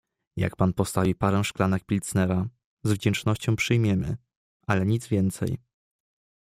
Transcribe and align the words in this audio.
"„Jak 0.37 0.55
pan 0.55 0.73
postawi 0.73 1.15
parę 1.15 1.43
szklanek 1.43 1.83
Pilznera, 1.85 2.45
z 2.83 2.91
wdzięcznością 2.91 3.55
przyjmiemy, 3.55 4.17
ale 4.67 4.85
nic 4.85 5.07
więcej." 5.07 5.57